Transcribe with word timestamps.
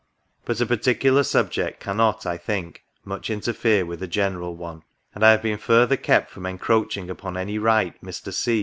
But 0.45 0.59
a 0.59 0.65
particular 0.65 1.21
subject 1.21 1.79
cannot, 1.79 2.25
I 2.25 2.35
think, 2.35 2.83
much 3.05 3.29
interfere 3.29 3.85
with 3.85 4.01
a 4.01 4.07
general 4.07 4.55
one; 4.55 4.81
and 5.13 5.23
I 5.23 5.29
have 5.29 5.43
been 5.43 5.59
further 5.59 5.95
kept 5.95 6.31
from 6.31 6.47
encroaching 6.47 7.11
upon 7.11 7.37
any 7.37 7.59
right 7.59 7.93
Mr. 8.03 8.33
C. 8.33 8.59